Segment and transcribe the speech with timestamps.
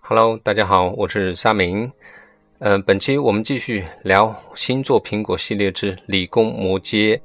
[0.00, 1.90] Hello，大家好，我是沙明。
[2.58, 7.20] 呃，本期我们继续聊星座苹果系列之理工摩羯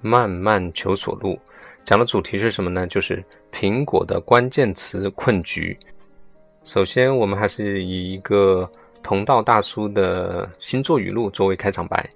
[0.00, 1.38] 慢慢求索路。
[1.84, 2.86] 讲的主题是什么呢？
[2.86, 5.76] 就是苹果的关键词困局。
[6.64, 8.70] 首先，我们还是以一个
[9.02, 12.06] 同道大叔的星座语录作为开场白，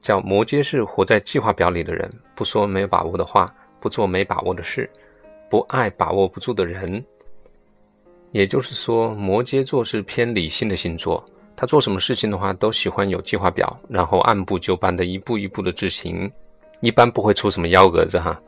[0.00, 4.90] 叫“摩羯是活在计划表里的人，不说没有把握的话，不做没把握的事，
[5.48, 7.02] 不爱把握不住的人。”
[8.36, 11.24] 也就是说，摩羯座是偏理性的星座，
[11.56, 16.30] 他做什么事情的话都喜欢有计划表，然后按部就班的一步一步的执行，
[16.80, 18.38] 一般不会出什么幺蛾子哈。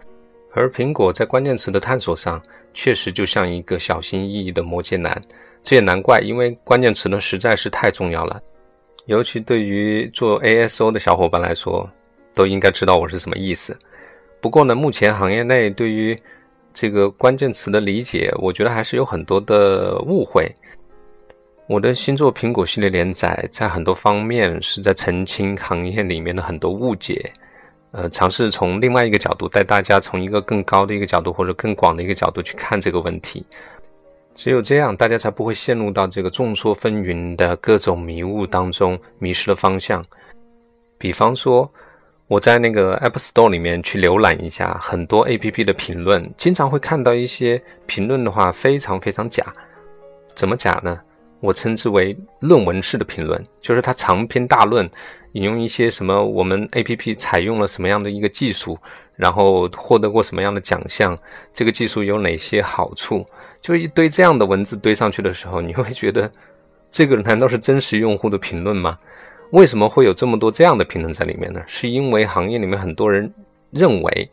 [0.52, 2.38] 而苹果在关键词的探索上，
[2.74, 5.18] 确实就像一个小心翼翼的摩羯男，
[5.62, 8.38] 这也难怪，因为关键词呢实在是太重要了，
[9.06, 11.88] 尤其对于做 ASO 的小伙伴来说，
[12.34, 13.74] 都应该知道我是什么意思。
[14.38, 16.14] 不过呢，目前行业内对于
[16.72, 20.52] 这个关键词的理解，我觉得还是有很多的误会。
[21.66, 27.32] 我的星座苹果系列连载，在很多方面是在澄清行业里面的很多误解，
[27.90, 33.44] 呃，尝试从另外一个角度带大家从一个更高的一个角度或者更广的一个角度去看这个问题。
[34.34, 40.04] 只有这样，大家才不会陷入到这个众说纷纭的各种迷雾当中，迷失了方向。
[40.96, 41.70] 比方说。
[42.28, 49.44] 我在那个 App Store 里面去浏览一下很多 APP 的评论，经常会看到一些评论的话非常非常假。
[50.34, 51.00] 怎么假呢？
[51.40, 54.88] 我称之为论文式的评论，就是它长篇大论，
[55.32, 58.76] 引用一些什么我们 APP 采用了什么样的一个技术，
[59.16, 61.18] 然后获得过什么样的奖项，
[61.54, 63.24] 这个技术有哪些好处，
[63.62, 66.30] 就一堆这样的文字堆上去的时候，你会觉得
[66.90, 68.98] 这个难道是真实用户的评论吗？
[69.50, 71.62] 为什么会有这么多这样的评论在里面呢？
[71.66, 73.32] 是因为行业里面很多人
[73.70, 74.28] 认为，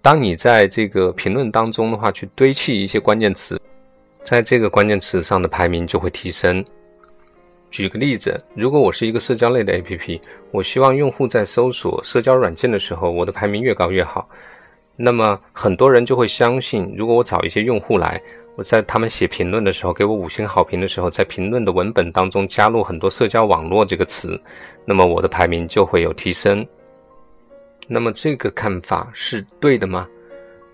[0.00, 3.60] 当你在这个评论当中的话，去堆砌一些关键词，
[4.22, 6.64] 在这个关键词上的排名就会提升。
[7.70, 14.26] 举个例子，如果我是一个社交类的 APP，我希望用户在搜索社交软件的时候，我的排名越高越好，
[14.96, 18.22] 那么很多人就会相信，如果我找一些用户来。
[18.56, 24.40] 我在他们写评论的时候，给我五星好评的时候，在评论的文本当中加入很多社交网络这个词，
[24.86, 26.66] 那么我的排名就会有提升。
[27.86, 30.08] 那么这个看法是对的吗？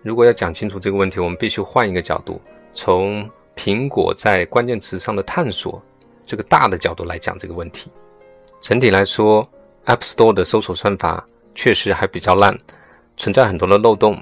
[0.01, 2.41] 如果要讲清楚这个问题，我们必须换一个角度，
[2.73, 5.83] 从苹果在关键词上的探索
[6.25, 7.91] 这个大的角度来讲这个问题。
[8.61, 9.45] 整体来说
[9.87, 12.57] ，App Store 的搜索算法确实还比较烂，
[13.17, 14.17] 存在很多的漏洞。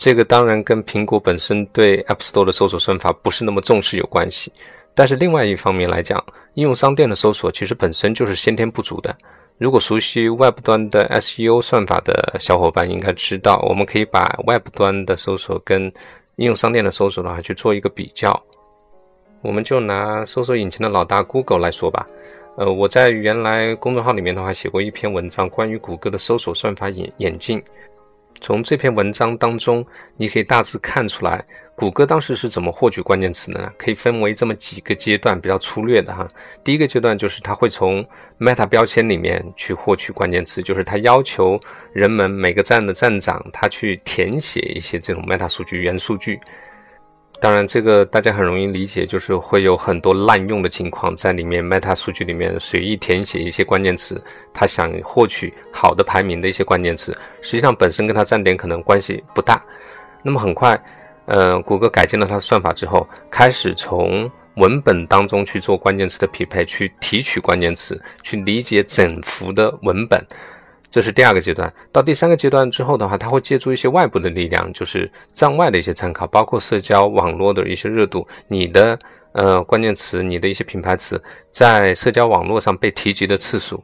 [0.00, 4.50] 这个当然跟苹果本身对 App Store 的搜索算法不是那么重视有关系，
[4.94, 6.24] 但是另外一方面来讲，
[6.54, 9.14] 应用商店的搜索其实本身就是先天不足的。
[9.58, 15.92] 如果熟悉 Web 端的 SEO 算法的小伙伴应该知道，我们可以把 Web 端的搜索跟
[16.36, 18.42] 应用商店的搜索的话去做一个比较。
[19.42, 22.06] 我们就拿搜索引擎的老大 Google 来说吧。
[22.56, 27.62] 呃，我在原来公众号里面的话写过一篇文章，关于谷歌的搜索算法演演进。
[28.40, 29.84] 从这篇文章当中，
[30.16, 33.70] 你可以大致看出来，谷歌当时是怎么获取关键词的呢？
[33.76, 36.26] 可以分为这么几个阶段，比较粗略的哈。
[36.64, 38.06] 第一个阶段就是它会从
[38.38, 41.60] Meta 标签里面去获取关键词，就是它要求
[41.92, 46.40] 人们每个站的站长他去填写一些这种 Meta 数据元数据。
[47.40, 51.64] 当然，这个大家很容易理解，就是会有很多滥用的情况在里面。
[51.66, 59.64] Meta 数据里面随意填写一些关键词，他想获取好的排名的一些关键词，实际上本身跟他站点可能关系不大。
[60.22, 60.78] 那么很快，
[61.24, 70.22] 呃，谷歌改进了它的算法之后，开始从文本当中去做关键词的匹配，去提取关键词，去理解整幅的文本。
[70.90, 78.98] 这是第二个阶段，到第三个阶段之后的话，它会借助一些外部的力量，就是站外的一些参考，包括社交网络的一些热度，你的
[79.32, 83.82] 呃关键词，你的一些品牌词在社交网络上被提及的次数，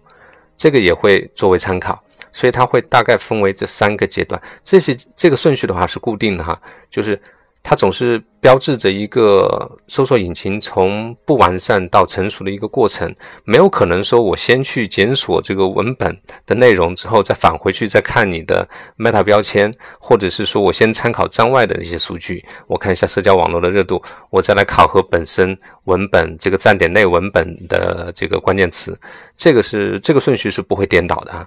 [0.56, 2.02] 这个也会作为参考，
[2.32, 7.20] 所以它会大概分为这三个阶段，这些这个顺序的话是固定的哈，就是。
[7.68, 16.16] 它总是标志着一个搜索引擎从不完善到成熟的一个过程，没有可能说我先去检索这个文本
[16.46, 28.96] 的内容之后再返回去再看你的 Meta 标签，或者是说我先参考站外的一些数据，我看一下社交网络的热度，我再来考核本身文本这个站点内文本的这个关键词，
[29.36, 31.44] 这个是这个顺序是不会颠倒的啊。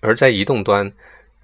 [0.00, 0.90] 而在移动端。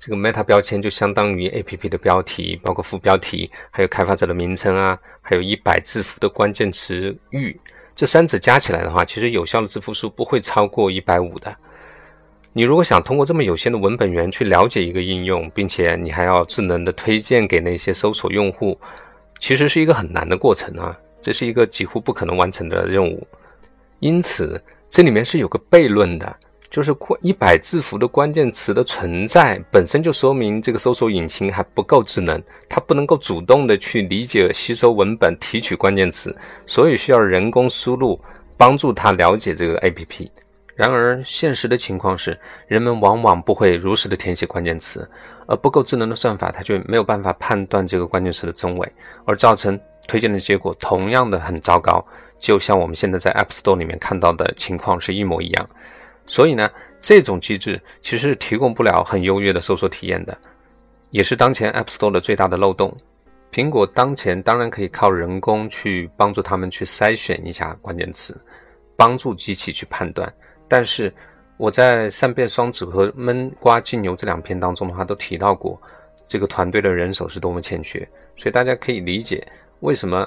[0.05, 7.57] 这个 Meta 标签就相当于 APP 的标题，包括副标题，还有开发者的名称啊，还有一百字符的关键词域，
[7.95, 11.57] 这三者加起来的话，其实有效的字符数不会超过一百五的。
[12.53, 18.77] 你如果想通过这么有限的文本源去了解一个应用，并且你还要智能的推荐给那些搜索用户，
[19.39, 20.99] 其实是一个很难的过程啊。
[21.21, 23.25] 这是一个几乎不可能完成的任务。
[24.01, 24.61] 因此，
[24.91, 26.37] 这里面是有个悖论的，
[26.73, 36.35] 就是一百字符的关键词的存在本身就说明这个搜索引擎还不够智能，它不能够主动的去理解、吸收文本、提取关键词，
[36.65, 38.19] 所以需要人工输入
[38.57, 40.31] 帮助它了解这个 APP。
[40.75, 45.07] 然而，现实的情况是，人们往往不会如实的填写关键词，
[45.47, 48.93] 而不够智能的算法，它就没有办法判断这个关键词的真伪，
[49.27, 49.79] 而造成
[50.09, 52.03] 推荐的结果同样的很糟糕，
[52.41, 55.69] 就像我们现在在 App Store 里面看到的情况是一模一样。
[56.27, 60.37] 所以呢，这种机制其实是提供不了很优越的搜索体验的，
[61.11, 62.97] 也是当前 App Store 的最大的漏洞。
[63.51, 68.41] 苹果当前当然可以靠人工去帮助他们去筛选一下关键词，
[68.97, 70.33] 帮助机器去判断。
[70.67, 71.13] 但是
[71.59, 75.79] 我在善变双子和闷瓜金牛这两篇当中的话，都提到过
[76.27, 77.99] 这个团队的人手是多么欠缺，
[78.37, 79.47] 所以大家可以理解
[79.81, 80.27] 为什么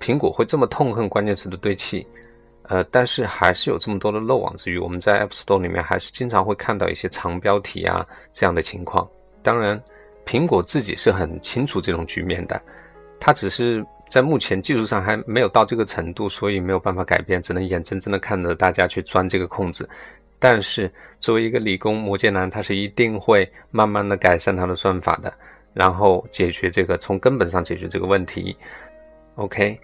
[0.00, 2.04] 苹果会这么痛恨关键词的堆砌。
[2.68, 4.78] 呃，但是还是有这么多的漏网之鱼。
[4.78, 9.08] 我们在 App Store 里面还是经常会看到一些长标题啊这样的情况。
[9.42, 9.82] 当然，
[10.24, 12.60] 苹果自己是很清楚这种局面的，
[13.20, 13.84] 它只是。
[14.08, 19.90] 在目前技术上还没有到这个程度，所以没有办法改变，只能眼睁睁的看着大家去钻这个空子。
[20.38, 25.34] 但是作为一个理工魔界男，他是一定会慢慢的改善他的算法的，
[25.74, 28.56] 然后解决这个从根本上解决这个问题。
[29.34, 29.76] OK，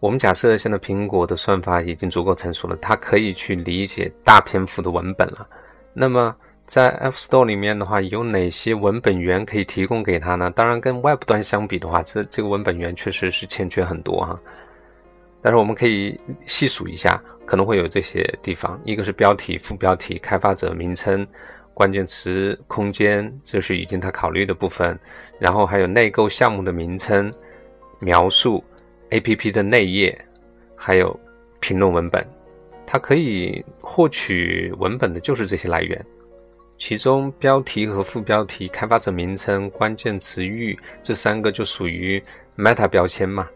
[0.00, 5.46] 我们假设现在苹果的算法已经足够成熟了，它可以去理解大篇幅的文本了。
[5.92, 6.34] 那么
[6.66, 10.50] 在 App Store 里面的话，有哪些文本源可以提供给他呢？
[10.52, 14.40] 当然，跟 Web 端相比的话，这这个文本源确实是欠缺很多哈。
[15.42, 21.26] 但是我们可以细数一下，可能会有这些地方：一个是标题、副标题、开发者名称、
[21.74, 24.94] 关键词空间，这是已经他考虑的部分；
[25.38, 27.32] 然后还有内购项目的名称、
[27.98, 28.62] 描述、
[29.10, 30.16] APP 的内页，
[30.76, 31.18] 还有
[31.60, 32.26] 评论文本。
[32.86, 36.04] 它可以获取文本的就是这些来源。
[36.76, 42.20] 其中标题和副标题、开发者名称、关键词域这三个就属于
[42.56, 43.48] Meta 标签嘛，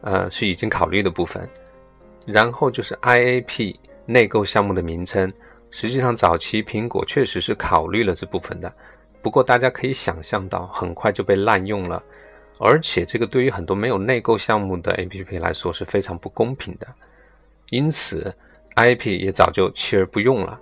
[0.00, 1.48] 呃，是已经考虑的部分。
[2.26, 3.76] 然后就是 IAP
[4.06, 5.30] 内购项目的名称，
[5.70, 8.72] 实际上早期苹果确实是考虑了这部分的，
[9.20, 12.02] 不过大家可以想象到，很快就被滥用了，
[12.58, 16.86] 而且这个对于很多没有内购项目的 APP 来说是非常不公平的，
[17.70, 18.34] 因此
[18.76, 20.58] IP 也早就弃而不用了。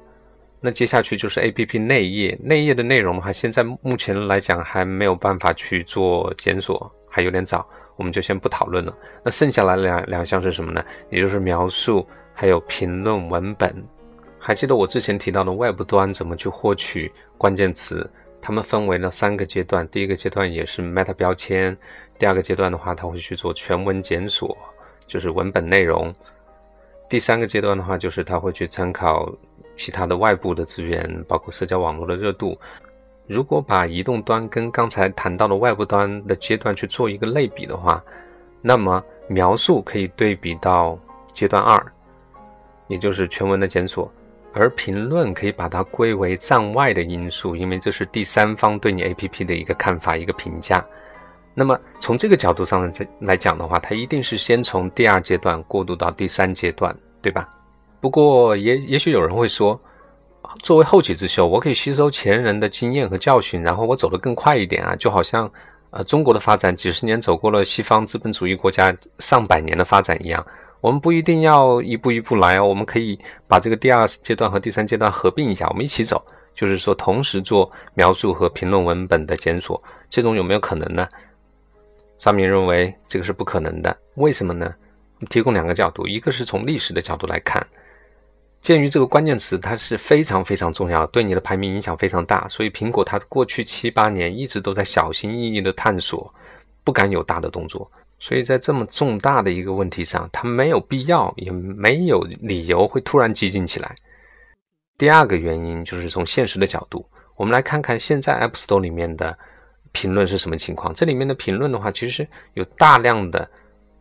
[0.61, 7.67] 那接下去就是 A P P 内页，内页的内容的话，现在目前来讲还没有办法去做检索，还有点早，
[7.97, 8.95] 我们就先不讨论了。
[9.25, 10.85] 那剩下来两两项是什么呢？
[11.11, 13.75] 也就是描述还有评论文本。
[14.39, 18.11] 还记得我之前提到的 Web 端怎么去获取关键词？
[18.43, 21.77] 它们分为了三个阶段，第一个阶段也是 Meta 标签，
[22.19, 24.57] 第二个阶段的话，它会去做全文检索，
[25.07, 26.15] 就是文本内容。
[27.09, 29.31] 第三个阶段的话，就是它会去参考。
[29.77, 32.59] 其他的外部的资源，包括社交网络的热度。
[33.27, 38.05] 如果把移动端跟刚才谈到的外部端的阶段去做一个类比的话，
[38.61, 40.99] 那么描述可以对比到
[41.33, 41.83] 阶段二，
[42.89, 44.13] 也就是全文的检索，
[44.53, 50.85] 而评论可以把它归为站外的因素，因为这是第三方对你 APP 的一个看法、一个评价。
[51.55, 57.49] 那么从这个角度上来来讲的话，它一定是先从第二阶段过渡到第三阶段，对吧？
[58.01, 59.79] 不过，也也许有人会说，
[60.63, 65.51] 作为后起之秀，我可以吸收前人的经验和教训，然后我走得更快一点啊，就好像，
[65.91, 70.45] 呃，中国的发展几十年走过了西方资本主义国家上百年的发展一样，
[70.81, 81.09] 我们不一定要一步一步来哦，我们可以把这个第二阶段和第三阶段合并一下，我们一起走，就是说同时做描述和评论文本的检索，这种有没有可能呢？
[82.19, 84.75] 上面认为这个是不可能的，为什么呢？
[85.29, 87.67] 提供两个角度，一个是从历史的角度来看。
[88.63, 96.33] 鉴于这个关键词它是非常非常重要，对你的排名影响非常大，所以苹果它过去七八年一直都在小心翼翼的探索，
[96.85, 97.91] 不敢有大的动作。
[98.19, 103.95] 所以在这么重大的一个问题上，他没有必要，也没有理由会突然激进起来。
[104.99, 109.35] 第二个原因就是从现实的角度，我们来看看现在 App Store 里面的
[109.93, 110.93] 评论是什么情况。
[110.93, 113.51] 这里面的评论的话，其实有大量的，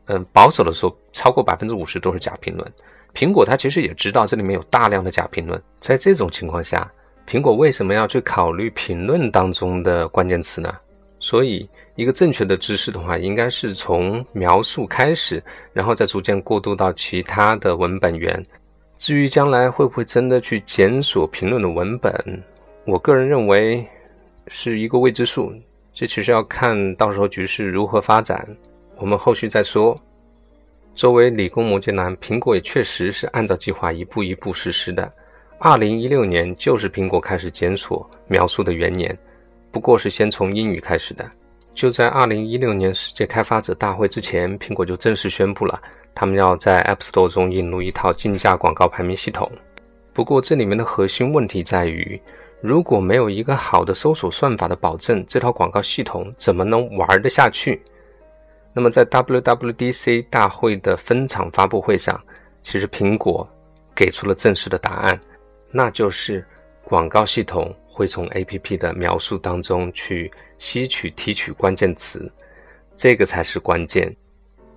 [0.08, 2.74] 嗯，保守的说，超过百分之五十都是假评论。
[3.14, 6.92] 苹果它其实也知道这里面有大量的假评论，在这种情况下，
[7.26, 10.76] 苹果为什么要去考虑评论当中的关键词呢？
[11.20, 18.44] 所以，一个正确的知识的话，应该是从描述开始，然后再逐渐过渡到其他的文本源。
[18.98, 22.14] 至于将来会不会真的去检索评论的文本，
[22.86, 23.86] 我个人认为
[24.48, 25.54] 是一个未知数。
[25.94, 28.48] 这其实要看到时候局势如何发展，
[28.98, 29.98] 我们后续再说。
[30.96, 35.10] 作为理工摩羯男，苹果也确实是按照计划一步一步实施的。
[35.60, 39.18] 二零一六年就是苹果开始检索描述的元年，
[39.72, 41.30] 不过是先从英语开始的。
[41.74, 45.82] 就在二零一六年世界开发者大会之前，苹果就正式宣布了，
[46.14, 49.50] 他们要在 App Store 中引入一套竞价广告排名系统。
[50.12, 52.20] 不过这里面的核心问题在于，
[52.62, 57.82] 如果没有一个好的搜索算法的保证，这套广告系统怎么能玩得下去？
[58.74, 62.20] 那么在 WWDC 大会的分场发布会上，
[62.62, 63.48] 其实苹果
[63.96, 65.18] 给出了正式的答案，
[65.72, 66.46] 那就是
[66.84, 72.32] 广告系统会从 APP 的描述当中去吸取提取关键词，
[72.96, 74.16] 这个才是关键。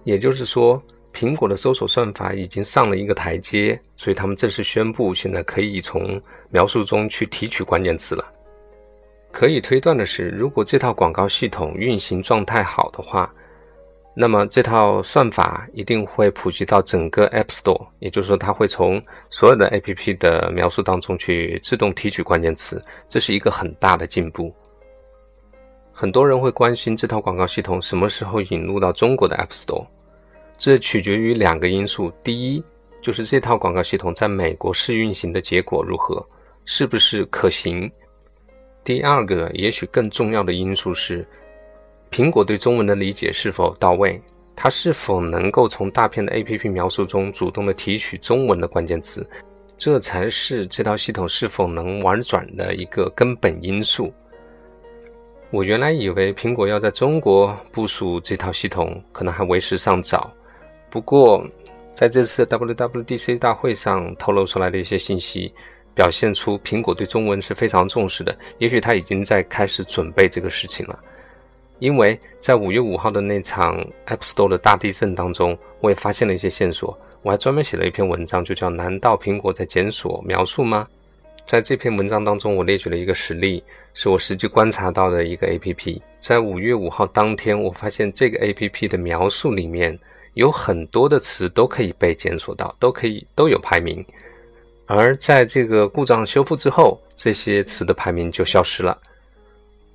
[0.03, 0.83] 也就是说，
[1.15, 8.33] 苹果的搜索算法已经上了一个台阶，所以他们正式宣布，现在可以从描述中去提取关键词了。
[9.31, 13.33] 可以推断的是，如果这套广告系统运行状态好的话，
[14.15, 22.79] 那么这套算法一定会普及到整个 App Store，也就是说，它会从所有的 APP 的描述当中去自动提取关键词，
[23.09, 24.55] 这是一个很大的进步。
[25.93, 29.87] 很多人会关心这套广告系统什么时候引入到中国的 App Store，
[30.59, 32.63] 这取决于两个因素：第一，
[33.01, 36.23] 就是这套广告系统在美国试运行的结果如何，
[36.67, 37.91] 是不是可行；
[38.85, 41.27] 第二个，也许更重要的因素是。
[42.13, 44.21] 苹果对中文的理解是否到位？
[44.55, 49.27] 它是否能够从大片的 APP 描述中主动的提取中文的关键词？
[49.79, 54.13] 这才是这套系统是否能玩转的一个根本因素。
[55.51, 60.31] 我原来以为苹果要在中国部署这套系统，可能还为时尚早。
[60.91, 61.43] 不过，
[61.95, 65.51] 在这次 WWDC 大会上透露出来的一些信息，
[65.95, 68.37] 表现出苹果对中文是非常重视的。
[68.59, 70.99] 也许他已经在开始准备这个事情了。
[71.83, 76.97] 因为在五月五号的那场 App Store 的大地震当中，我也发现了一些线索。
[77.23, 80.87] 我还专门写了一篇文章，就叫“难道苹果在检索描述吗？”
[81.45, 83.61] 在这篇文章当中，我列举了一个实例，
[83.95, 86.01] 是我实际观察到的一个 APP。
[86.21, 89.99] 在五月五号当天，我发现这个 APP 的描述里面
[90.35, 94.05] 有很多的词都可以被检索到，都可以都有排名。
[94.87, 98.97] 而在这个故障修复之后，这些词的排名就消失了。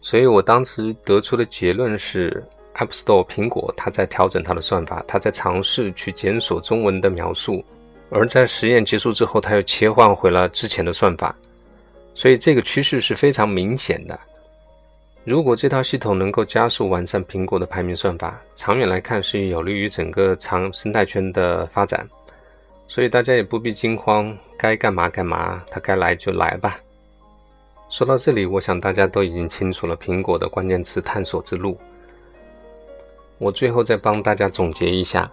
[0.09, 2.41] 所以我当时得出的结论是
[2.75, 7.61] ，App Store 苹果它在调整它的算法，它在尝试去检索中文的描述，
[8.09, 11.35] 而在实验结束之后，它又切换回了之前的算法。
[12.13, 14.17] 所以这个趋势是非常明显的。
[15.25, 22.07] 如果这套系统能够加速完善苹果的排名算法，长远来看是有利于整个长生态圈的发展。
[22.87, 26.79] 所以大家也不必惊慌，该干嘛干嘛，它该来就来吧。
[27.89, 31.77] 说到这里，我想大家都已经清楚了苹果的关键词探索之路。
[33.37, 35.31] 我最后再帮大家总结一下：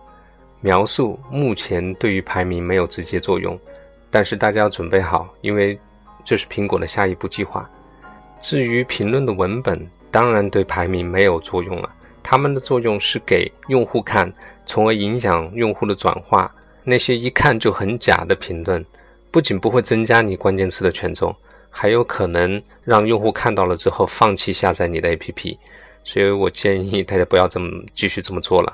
[0.61, 3.59] 描述目前对于排名没有直接作用，
[4.11, 5.79] 但是大家要准备好，因为
[6.25, 7.69] 这是苹果的下一步计划。
[8.41, 11.91] 至于评论的文本，当然对排名没有作用了，
[12.23, 14.33] 它们的作用是给用户看，
[14.65, 16.55] 从而影响用户的转化。
[16.85, 18.85] 那些一看就很假的评论，
[19.31, 21.35] 不仅不会增加你关键词的权重。
[21.77, 25.59] 还有可能让用户看到了之后放弃下载你的 APP，
[26.05, 28.73] 所以我建议大家不要这么继续这么做了。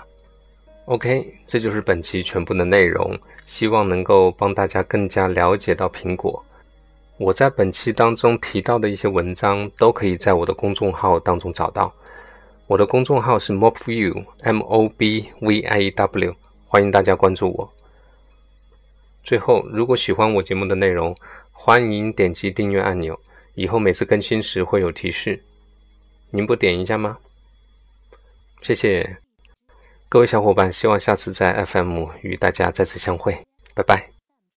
[0.84, 6.44] OK，这就是本期全部的内容，希望能够帮大家更加了解到苹果。
[7.16, 11.90] 我在本期当中提到的一些文章都可以在我的公众号当中找到。
[12.66, 16.34] 我的公众号是 Mobview，M O B V I E W，
[16.66, 17.72] 欢迎大家关注我。
[19.24, 21.14] 最后，如果喜欢我节目的内容，
[21.62, 23.20] 欢迎点击订阅按钮，
[23.54, 25.38] 以后每次更新时会有提示。
[26.30, 27.18] 您不点一下吗？
[28.62, 29.18] 谢谢
[30.08, 34.09] 各位小伙伴，希望下次在 FM 与大家再次相会，拜拜。